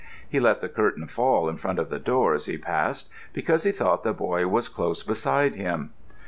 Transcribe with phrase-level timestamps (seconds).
[0.27, 3.71] He let the curtain fall in front of the door as he passed, because he
[3.71, 5.91] thought the boy was close beside him.